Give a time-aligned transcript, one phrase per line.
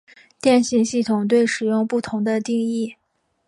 [0.41, 2.95] 电信系统对使用不同的定义。